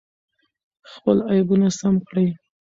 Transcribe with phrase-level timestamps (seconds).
[0.91, 2.27] خپل عیبونه سم کړئ.